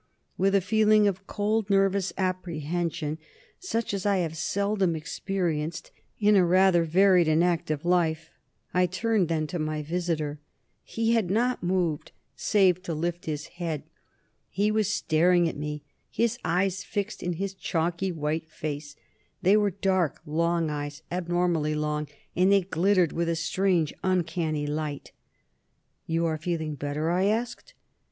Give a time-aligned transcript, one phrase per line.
[0.35, 3.19] With a feeling of cold, nervous apprehension
[3.59, 8.31] such as I have seldom experienced in a rather varied and active life,
[8.73, 10.39] I turned then to my visitor.
[10.83, 13.83] He had not moved, save to lift his head.
[14.49, 18.95] He was staring at me, his eyes fixed in his chalky white face.
[19.43, 25.11] They were dark, long eyes abnormally long and they glittered with a strange, uncanny light.
[26.07, 27.75] "You are feeling better?" I asked.